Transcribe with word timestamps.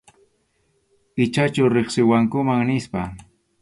Ichachu 1.25 1.69
riqsiwankuman 1.77 2.67
nispa. 2.73 3.01